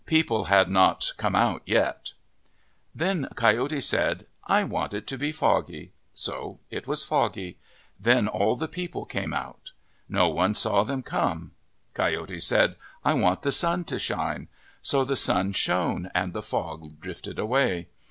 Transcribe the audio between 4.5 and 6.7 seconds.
I want it to be foggy.' So